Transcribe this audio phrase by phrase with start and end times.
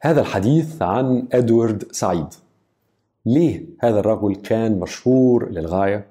[0.00, 2.26] هذا الحديث عن إدوارد سعيد.
[3.26, 6.06] ليه هذا الرجل كان مشهور للغاية؟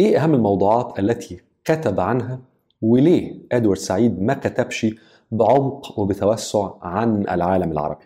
[0.00, 2.40] إيه أهم الموضوعات التي كتب عنها؟
[2.82, 4.86] وليه إدوارد سعيد ما كتبش
[5.30, 8.04] بعمق وبتوسع عن العالم العربي؟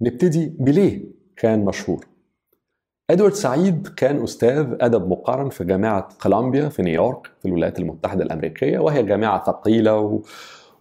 [0.00, 1.04] نبتدي بليه
[1.36, 2.06] كان مشهور.
[3.10, 8.78] إدوارد سعيد كان أستاذ أدب مقارن في جامعة كولومبيا في نيويورك في الولايات المتحدة الأمريكية
[8.78, 10.22] وهي جامعة ثقيلة و...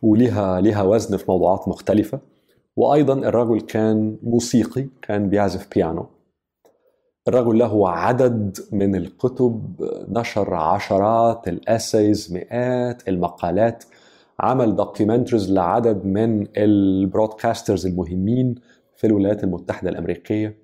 [0.01, 2.30] وليها ليها وزن في موضوعات مختلفة.
[2.75, 6.05] وأيضا الرجل كان موسيقي كان بيعزف بيانو.
[7.27, 9.75] الرجل له عدد من الكتب
[10.09, 13.83] نشر عشرات ال essays مئات المقالات
[14.39, 18.55] عمل documentaries لعدد من ال broadcasters المهمين
[18.95, 20.57] في الولايات المتحدة الأمريكية.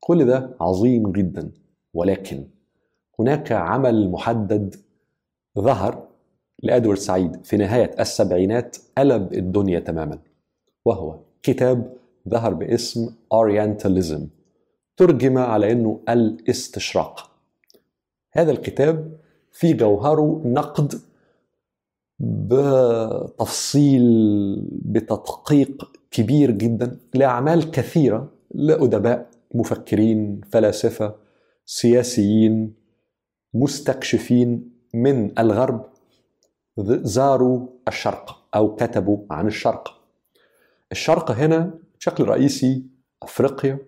[0.00, 1.50] كل ده عظيم جدا.
[1.94, 2.44] ولكن
[3.20, 4.74] هناك عمل محدد
[5.58, 6.08] ظهر
[6.62, 10.18] لإدوارد سعيد في نهاية السبعينات قلب الدنيا تماما
[10.84, 11.96] وهو كتاب
[12.28, 14.28] ظهر باسم اورينتاليزم
[14.96, 17.30] ترجم على إنه الاستشراق.
[18.32, 19.18] هذا الكتاب
[19.52, 20.94] في جوهره نقد
[22.18, 24.02] بتفصيل
[24.70, 31.14] بتدقيق كبير جدا لأعمال كثيرة لأدباء مفكرين فلاسفة
[31.66, 32.74] سياسيين
[33.54, 35.84] مستكشفين من الغرب
[37.02, 40.03] زاروا الشرق أو كتبوا عن الشرق.
[40.94, 42.82] الشرق هنا بشكل رئيسي
[43.22, 43.78] أفريقيا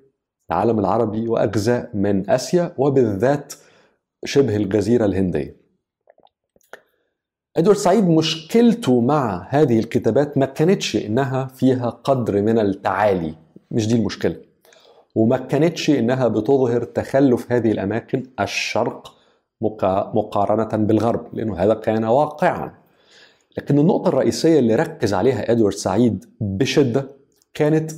[0.50, 3.54] العالم العربي وأجزاء من آسيا وبالذات
[4.24, 5.56] شبه الجزيرة الهندية.
[7.56, 13.34] إدوارد سعيد مشكلته مع هذه الكتابات ما كانتش إنها فيها قدر من التعالي
[13.70, 14.36] مش دي المشكلة.
[15.14, 19.14] وما كانتش إنها بتظهر تخلف هذه الأماكن الشرق
[20.14, 22.85] مقارنة بالغرب لأنه هذا كان واقعا.
[23.58, 27.08] لكن النقطة الرئيسية اللي ركز عليها إدوارد سعيد بشدة
[27.54, 27.90] كانت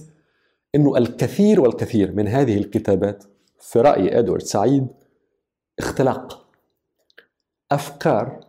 [0.74, 3.24] إنه الكثير والكثير من هذه الكتابات
[3.58, 4.86] في رأي إدوارد سعيد
[5.78, 6.48] اختلاق.
[7.72, 8.40] أفكار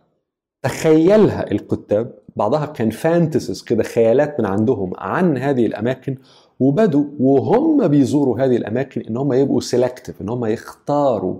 [0.62, 6.16] تخيلها الكتاب بعضها كان فانتسيز كده خيالات من عندهم عن هذه الأماكن
[6.60, 11.36] وبدوا وهم بيزوروا هذه الأماكن إن هم يبقوا selective إن هم يختاروا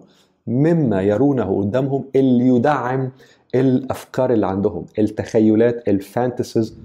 [0.47, 3.13] مما يرونه قدامهم اللي يدعم
[3.55, 6.77] الأفكار اللي عندهم التخيلات ال fantasies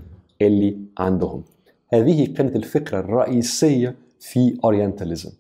[0.41, 1.43] اللي عندهم.
[1.93, 5.31] هذه كانت الفكرة الرئيسية في Orientalism.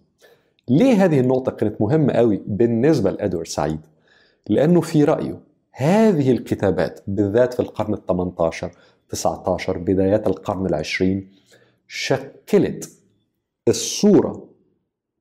[0.69, 3.79] ليه هذه النقطة كانت مهمة قوي بالنسبة لإدوارد سعيد؟
[4.49, 5.39] لأنه في رأيه
[5.71, 8.71] هذه الكتابات بالذات في القرن ال 18
[9.09, 11.31] 19 بدايات القرن العشرين
[11.87, 12.89] شكلت
[13.67, 14.49] الصورة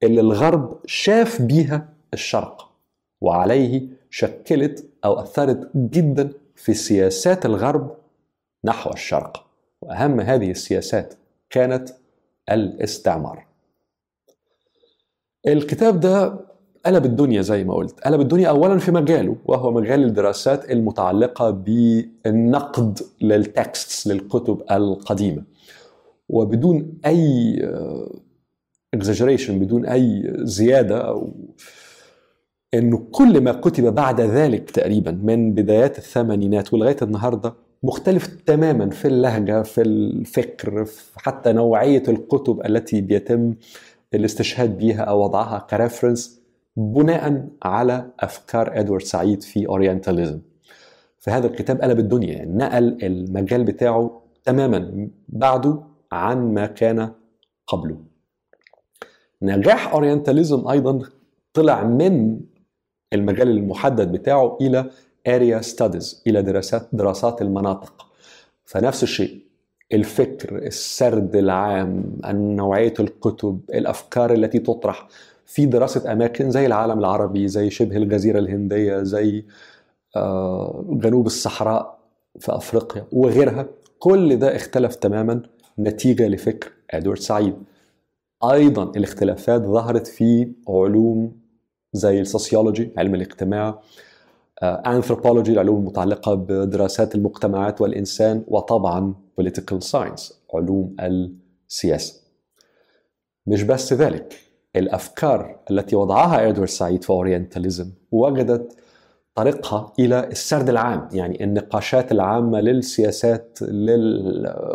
[0.03, 2.71] اللي الغرب شاف بيها الشرق
[3.21, 7.97] وعليه شكلت أو أثرت جدا في سياسات الغرب
[8.65, 9.47] نحو الشرق.
[9.83, 11.15] وأهم هذه السياسات
[11.51, 11.89] كانت
[12.51, 13.47] الاستعمار.
[15.47, 16.41] الكتاب ده
[16.87, 18.01] قلب الدنيا زي ما قلت.
[18.01, 25.43] قلب الدنيا اولا في مجاله وهو مجال الدراسات المتعلقة بالنقد للتكستس للكتب القديمة.
[26.29, 27.59] وبدون أي
[28.95, 31.33] exaggeration بدون أي زيادة أو
[32.75, 39.09] انه كل ما كتب بعد ذلك تقريبا من بدايات الثمانينات ولغاية النهارده مختلف تماما في
[39.09, 43.55] اللهجة في الفكر في حتى نوعية الكتب التي بيتم
[44.15, 46.41] الاستشهاد بها أو وضعها ك reference
[46.77, 50.41] بناء على أفكار إدوارد سعيد في Orientalism
[51.19, 57.11] فهذا الكتاب قلب الدنيا يعني نقل المجال بتاعه تماما بعده عن ما كان
[57.67, 57.97] قبله.
[59.43, 61.03] نجاح Orientalism أيضا
[61.53, 62.41] طلع من
[63.15, 64.91] المجال المحدد بتاعه إلى
[65.27, 68.07] area studies إلى دراسات دراسات المناطق.
[68.65, 69.41] فنفس الشيء
[69.93, 72.05] الفكر السرد العام
[72.35, 75.09] نوعية الكتب الأفكار التي تطرح
[75.47, 79.45] في دراسة أماكن زي العالم العربي زي شبه الجزيرة الهندية زي
[80.89, 81.99] جنوب الصحراء
[82.41, 83.67] في أفريقيا وغيرها.
[83.99, 85.43] كل ده اختلف تماما
[85.79, 87.55] نتيجة لفكر إدوارد سعيد.
[88.45, 91.33] أيضا الاختلافات ظهرت في علوم
[91.95, 93.81] زي ال sociology علم الاجتماع
[94.63, 102.21] انثروبولوجي العلوم المتعلقة بدراسات المجتمعات والإنسان وطبعا political science علوم السياسة.
[103.47, 104.35] مش بس ذلك
[104.77, 108.77] الأفكار التي وضعها إدوارد سعيد في Orientalism وجدت
[109.35, 114.75] طريقها إلى السرد العام يعني النقاشات العامة للسياسات للعلاقة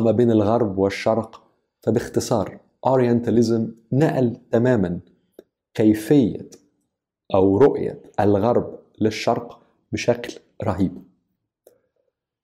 [0.00, 1.42] ما بين الغرب والشرق.
[1.80, 5.00] فباختصار أورينتاليزم نقل تماما
[5.74, 6.50] كيفية
[7.34, 9.60] أو رؤية الغرب للشرق
[9.92, 11.02] بشكل رهيب.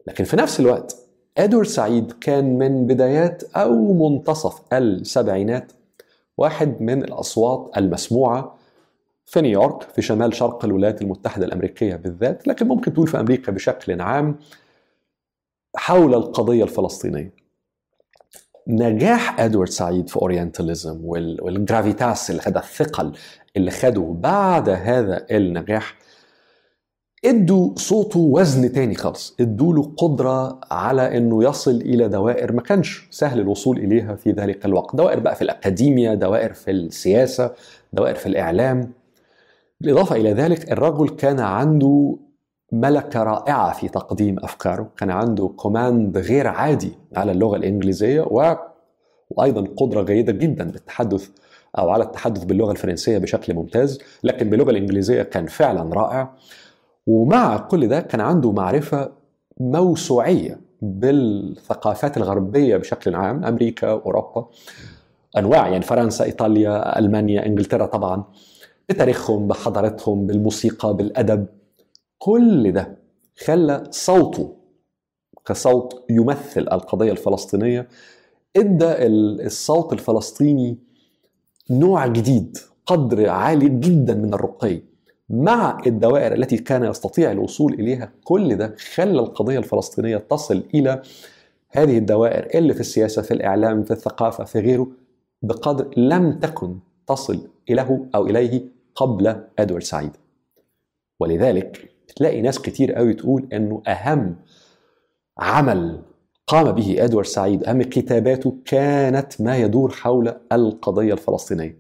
[0.06, 0.96] لكن في نفس الوقت
[1.38, 5.73] إدوارد سعيد كان من بدايات أو منتصف السبعينات
[6.37, 8.56] واحد من الأصوات المسموعة
[9.26, 14.00] في نيويورك في شمال شرق الولايات المتحدة الأمريكية بالذات لكن ممكن تقول في أمريكا بشكل
[14.00, 14.38] عام
[15.76, 17.34] حول القضية الفلسطينية.
[18.68, 23.12] نجاح إدوارد سعيد في Orientalism وال gravitas اللي خد الثقل
[23.56, 25.94] اللي خده بعد هذا النجاح
[27.24, 29.36] إدوا صوته وزن تاني خالص.
[29.40, 34.64] إدوا له قدرة على إنه يصل إلى دوائر ما كانش سهل الوصول إليها في ذلك
[34.66, 34.96] الوقت.
[34.96, 37.50] دوائر بقى في الأكاديميا دوائر في السياسة
[37.92, 38.92] دوائر في الإعلام.
[39.80, 42.16] بالإضافة إلى ذلك الرجل كان عنده
[42.72, 44.88] ملكة رائعة في تقديم أفكاره.
[44.96, 48.56] كان عنده كوماند غير عادي على اللغة الإنجليزية و...
[49.30, 51.28] وأيضا قدرة جيدة جدا بالتحدث
[51.78, 56.32] أو على التحدث باللغة الفرنسية بشكل ممتاز لكن باللغة الإنجليزية كان فعلا رائع.
[57.06, 59.10] ومع كل ده كان عنده معرفة
[59.60, 64.48] موسوعية بالثقافات الغربية بشكل عام أمريكا أوروبا
[65.38, 68.24] أنواع يعني فرنسا إيطاليا ألمانيا إنجلترا طبعا
[68.88, 71.46] بتاريخهم بحضارتهم بالموسيقى بالأدب.
[72.18, 72.98] كل ده
[73.44, 74.56] خلى صوته
[75.46, 77.88] كصوت يمثل القضية الفلسطينية
[78.56, 79.06] إدى
[79.46, 80.78] الصوت الفلسطيني
[81.70, 84.82] نوع جديد قدر عالي جدا من الرقي.
[85.30, 91.02] مع الدوائر التي كان يستطيع الوصول إليها كل ده خلى القضية الفلسطينية تصل إلى
[91.70, 94.88] هذه الدوائر اللي في السياسة في الإعلام في الثقافة في غيره
[95.42, 98.64] بقدر لم تكن تصل إليه أو إليه
[98.94, 100.10] قبل أدوارد سعيد.
[101.20, 104.36] ولذلك تلاقي ناس كتير قوي تقول إنه أهم
[105.38, 106.02] عمل
[106.46, 111.78] قام به إدوارد سعيد أهم كتاباته كانت ما يدور حول القضية الفلسطينية.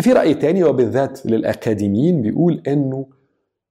[0.00, 3.06] في رأي تاني وبالذات للأكاديميين بيقول إنه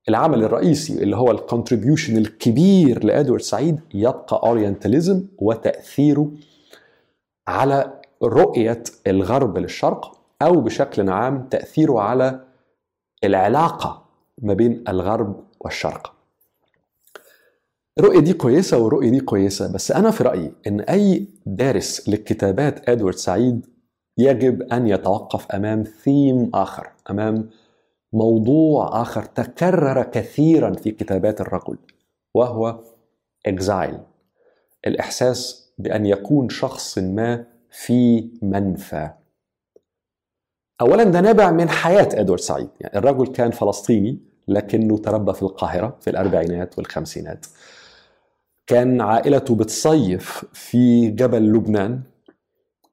[0.09, 6.31] العمل الرئيسي اللي هو ال contribution الكبير لإدوارد سعيد يبقى Orientalism وتأثيره
[7.47, 12.39] على رؤية الغرب للشرق أو بشكل عام تأثيره على
[13.23, 14.02] العلاقة
[14.41, 16.13] ما بين الغرب والشرق.
[17.99, 23.15] الرؤيه دي كويسة والرؤيه دي كويسة بس أنا في رأيي إن أي دارس لكتابات إدوارد
[23.15, 23.65] سعيد
[24.17, 27.49] يجب أن يتوقف أمام ثيم آخر أمام
[28.13, 31.77] موضوع آخر تكرر كثيرا في كتابات الرجل
[32.33, 32.79] وهو
[33.45, 33.99] اكزايل
[34.87, 39.09] الإحساس بأن يكون شخص ما في منفى
[40.83, 42.69] اولا ده نابع من حياة إدوارد سعيد.
[42.81, 47.45] يعني الرجل كان فلسطيني لكنه تربى في القاهرة في الأربعينات والخمسينات.
[48.67, 52.01] كان عائلته بتصيف في جبل لبنان.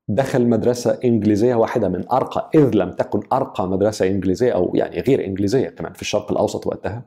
[0.09, 5.25] دخل مدرسة إنجليزية واحدة من أرقى إذ لم تكن أرقى مدرسة إنجليزية أو يعني غير
[5.25, 7.03] إنجليزية كمان في الشرق الأوسط وقتها.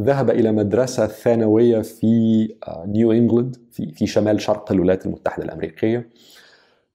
[0.00, 6.08] ذهب إلى مدرسة ثانوية في آه، نيو إنجلند في, في شمال شرق الولايات المتحدة الأمريكية.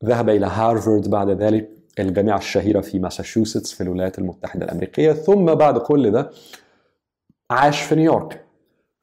[0.05, 1.69] ذهب إلى هارفارد بعد ذلك.
[1.99, 6.29] الجامعة الشهيرة في ماساتشوستس في الولايات المتحدة الأمريكية ثم بعد كل ده
[7.51, 8.45] عاش في نيويورك.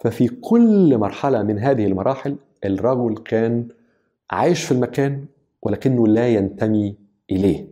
[0.01, 3.69] ففي كل مرحلة من هذه المراحل الرجل كان
[4.31, 5.25] عايش في المكان
[5.63, 6.97] ولكنه لا ينتمي
[7.31, 7.67] إليه.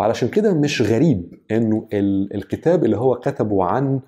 [0.00, 1.88] وعلشان كده مش غريب إنه
[2.34, 4.00] الكتاب اللي هو كتبه عن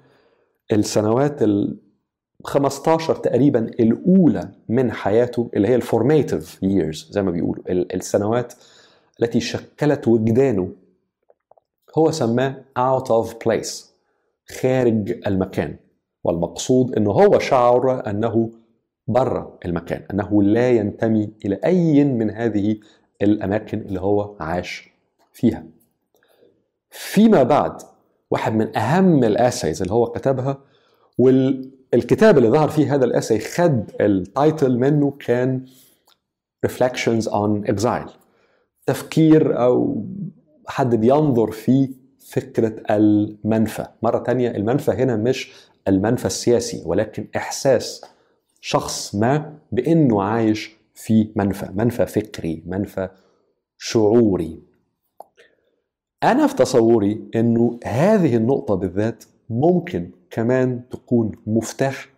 [0.72, 1.76] السنوات ال
[2.44, 8.52] 15 تقريبا الأولى من حياته اللي هي الفورميتيف ييرز زي ما بيقولوا السنوات
[9.22, 10.72] التي شكلت وجدانه.
[11.98, 13.84] هو سماه out of place
[14.60, 15.76] خارج المكان.
[16.24, 18.50] والمقصود انه هو شعر أنه
[19.06, 22.76] بره المكان أنه لا ينتمي إلى أي من هذه
[23.22, 24.90] الأماكن اللي هو عاش
[25.32, 25.64] فيها.
[26.90, 27.82] فيما بعد
[28.30, 30.58] واحد من أهم الأسايز اللي هو كتبها
[31.18, 35.66] والكتاب اللي ظهر فيه هذا الأساي خد التايتل منه كان
[36.66, 38.19] Reflections on Exile.
[38.86, 40.04] تفكير أو
[40.66, 43.86] حد بينظر في فكرة المنفى.
[44.02, 45.52] مرة تانية المنفى هنا مش
[45.88, 48.04] المنفى السياسي ولكن إحساس
[48.60, 51.70] شخص ما بإنه عايش في منفى.
[51.74, 53.08] منفى فكري منفى
[53.78, 54.62] شعوري.
[56.22, 62.08] أنا في تصوري إنه هذه النقطة بالذات ممكن كمان تكون مفتاح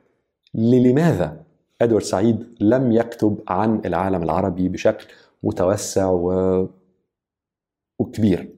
[0.55, 1.43] للماذا؟
[1.83, 5.07] إدوارد سعيد لم يكتب عن العالم العربي بشكل
[5.43, 6.69] متوسع و...
[7.99, 8.57] وكبير.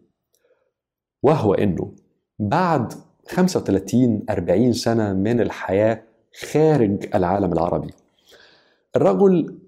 [1.22, 1.92] وهو إنه
[2.38, 2.92] بعد
[3.28, 6.02] 35 40 سنة من الحياة
[6.52, 7.90] خارج العالم العربي
[8.96, 9.58] الرجل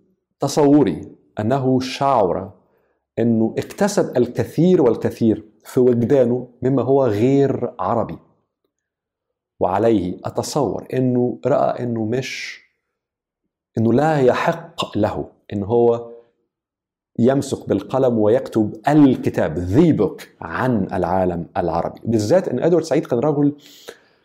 [0.41, 2.53] تصوري أنه شعر
[3.19, 8.19] إنه اكتسب الكثير والكثير في وجدانه مما هو غير عربي.
[9.61, 12.61] وعليه أتصور إنه رأى إنه مش
[13.79, 16.16] إنه لا يحق له إن هو
[17.19, 22.01] يمسك بالقلم ويكتب الكتاب ذي بوك عن العالم العربي.
[22.05, 23.53] بالذات إن إدوارد سعيد كان رجل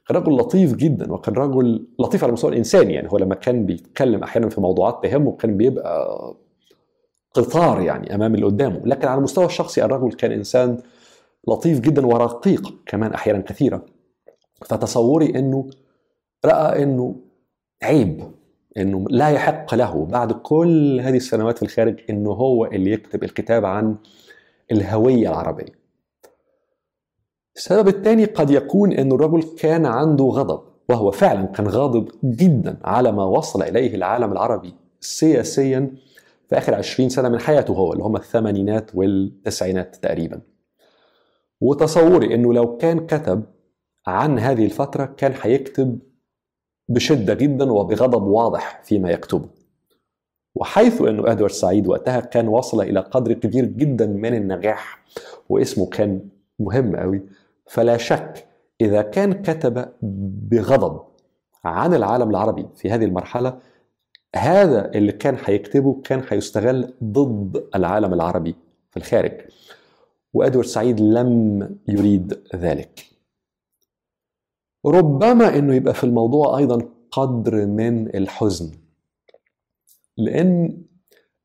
[0.08, 3.12] كان رجل لطيف جدا وكان رجل لطيف على المستوى الانساني يعني.
[3.12, 6.08] هو لما كان بيتكلم أحيانا في موضوعات تهمه كان بيبقى
[7.34, 8.82] قطار يعني أمام اللي قدامه.
[8.86, 10.78] لكن على المستوى الشخصي الرجل كان إنسان
[11.48, 13.86] لطيف جدا ورقيق كمان أحيانا كثيره
[14.66, 15.70] فتصوري إنه
[16.46, 17.16] رأى إنه
[17.84, 18.24] عيب
[18.78, 23.66] إنه لا يحق له بعد كل هذه السنوات في الخارج إنه هو اللي يكتب الكتاب
[23.66, 23.96] عن
[24.72, 25.82] الهوية العربية.
[27.56, 33.12] السبب الثاني قد يكون انه الرجل كان عنده غضب وهو فعلا كان غاضب جدا على
[33.12, 35.92] ما وصل إليه العالم العربي سياسيا
[36.50, 40.42] في آخر 20 سنة من حياته هو اللي هم الثمانينات والتسعينات تقريبا.
[41.62, 43.44] وتصوري إنه لو كان كتب
[44.08, 46.00] عن هذه الفترة كان هيكتب
[46.94, 49.50] بشدة جدا وبغضب واضح فيما يكتبه.
[50.56, 55.04] وحيث أنه أدوارد سعيد وقتها كان وصل إلى قدر كبير جدا من النجاح
[55.50, 56.22] واسمه كان
[56.60, 57.22] مهم قوي
[57.66, 58.48] فلا شك
[58.82, 59.86] إذا كان كتب
[60.52, 61.02] بغضب
[61.66, 63.58] عن العالم العربي في هذه المرحلة
[64.36, 68.56] هذا اللي كان هيكتبه كان هيستغل ضد العالم العربي
[68.92, 69.32] في الخارج.
[70.34, 73.06] وإدوارد سعيد لم يريد ذلك.
[74.86, 78.72] ربما إنه يبقى في الموضوع أيضا قدر من الحزن.
[80.18, 80.82] لأن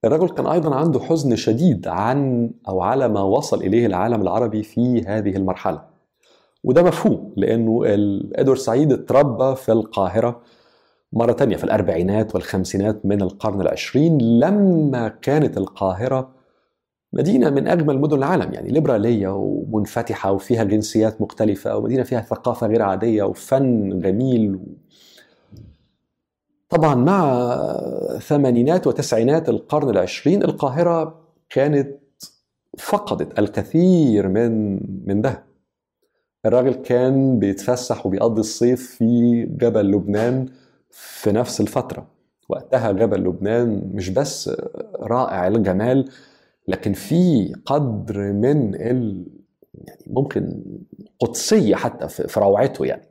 [0.05, 5.03] الرجل كان أيضا عنده حزن شديد عن أو على ما وصل إليه العالم العربي في
[5.03, 5.83] هذه المرحلة.
[6.65, 7.81] وده مفهوم لأنه
[8.35, 10.41] إدوارد سعيد اتربى في القاهرة
[11.13, 16.36] مرة تانية في الأربعينات والخمسينات من القرن العشرين لما كانت القاهرة
[17.17, 22.83] مدينة من أجمل مدن العالم يعني ليبرالية ومنفتحة وفيها جنسيات مختلفة ومدينة فيها ثقافة غير
[22.83, 24.59] عادية وفن جميل.
[26.69, 27.49] طبعا مع
[28.19, 31.21] ثمانينات وتسعينات القرن العشرين القاهرة
[31.51, 31.89] كانت
[32.79, 35.43] فقدت الكثير من من ده.
[36.47, 40.47] الراجل كان بيتفسح وبيقضي الصيف في جبل لبنان
[40.91, 42.07] في نفس الفترة.
[42.49, 44.51] وقتها جبل لبنان مش بس
[45.01, 46.11] رائع الجمال
[46.69, 49.27] لكن في قدر من ال
[49.75, 50.63] يعني ممكن
[51.21, 53.09] قدسية حتى في روعته يعني.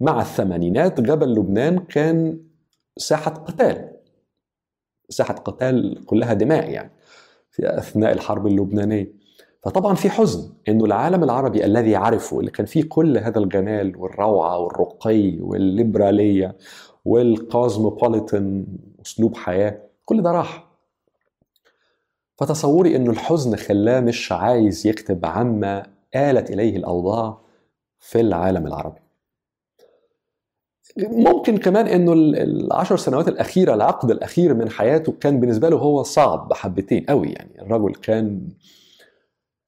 [0.00, 2.40] مع الثمانينات جبل لبنان كان
[2.96, 3.90] ساحة قتال.
[5.08, 6.90] ساحة قتال كلها دماء يعني
[7.50, 9.12] في أثناء الحرب اللبنانية.
[9.62, 14.58] فطبعا في حزن إنه العالم العربي الذي عرفه اللي كان فيه كل هذا الجمال والروعة
[14.58, 16.56] والرقي والليبرالية
[17.04, 18.66] والكوزموبوليتان
[19.06, 20.63] اسلوب حياة كل ده راح.
[22.36, 25.86] فتصوري إنه الحزن خلاه مش عايز يكتب عما
[26.16, 27.38] آلت إليه الأوضاع
[27.98, 29.00] في العالم العربي.
[30.98, 36.48] ممكن كمان إنه العشر سنوات الأخيرة العقد الأخير من حياته كان بالنسبة له هو صعب
[36.48, 37.62] بحبتين قوي يعني.
[37.62, 38.48] الرجل كان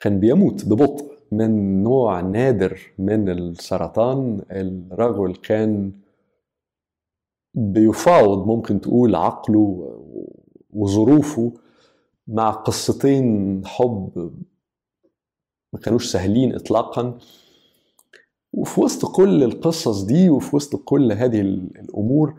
[0.01, 4.43] كان بيموت ببطء من نوع نادر من السرطان.
[4.51, 5.93] الرجل كان
[7.55, 9.93] بيفاوض ممكن تقول عقله
[10.71, 11.53] وظروفه
[12.29, 14.33] مع قصتين حب
[15.73, 17.19] ما كانوش سهلين اطلاقا
[18.53, 22.35] وفي وسط كل القصص دي وفي وسط كل هذه الأمور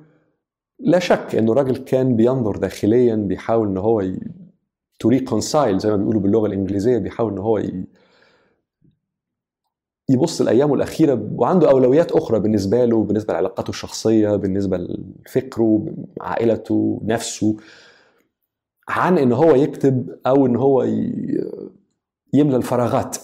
[0.79, 4.03] لا شك إنه الراجل كان بينظر داخليا بيحاول إن هو.
[5.00, 7.62] to reconcile زي ما بيقولوا باللغة الإنجليزية بيحاول إن هو.
[10.10, 15.86] يبص لأيامه الأخيرة وعنده أولويات أخرى بالنسبة له بالنسبة لعلاقاته الشخصية بالنسبة لفكره
[16.22, 17.58] عائلته نفسه
[18.89, 20.84] عن إن هو يكتب أو إن هو
[22.34, 23.17] يملى الفراغات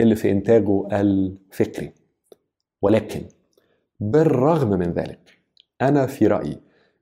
[0.00, 1.92] اللي في إنتاجه الفكري
[2.82, 3.22] ولكن
[4.00, 5.38] بالرغم من ذلك
[5.82, 6.58] أنا في رأيي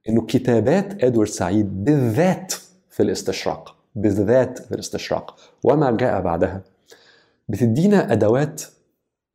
[0.08, 2.54] إنه كتابات إدوارد سعيد بالذات
[2.90, 6.62] في الاستشراق بالذات في الاستشراق وما جاء بعدها
[7.48, 8.62] بتدينا أدوات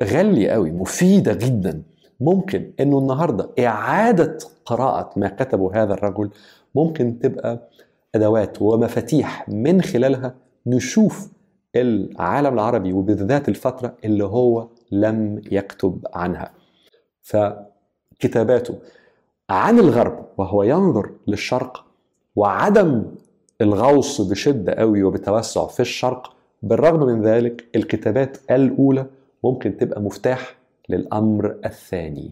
[0.03, 1.81] غالية قوي مفيدة جدا.
[2.19, 6.29] ممكن إنه النهارده إعادة قراءة ما كتبه هذا الرجل
[6.75, 7.69] ممكن تبقى
[8.15, 10.35] أدوات ومفاتيح من خلالها
[10.65, 11.29] نشوف
[11.75, 16.51] العالم العربي وبالذات الفترة اللي هو لم يكتب عنها.
[17.21, 18.75] فكتاباته
[19.49, 21.85] عن الغرب وهو ينظر للشرق
[22.35, 23.05] وعدم
[23.61, 29.05] الغوص بشدة قوي وبتوسع في الشرق بالرغم من ذلك الكتابات الأولى
[29.43, 30.55] ممكن تبقى مفتاح
[30.89, 32.31] للأمر الثاني.